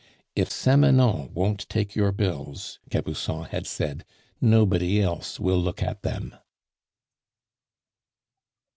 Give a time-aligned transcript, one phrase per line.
[0.35, 4.03] "If Samanon won't take your bills," Gabusson had said,
[4.41, 6.33] "nobody else will look at them."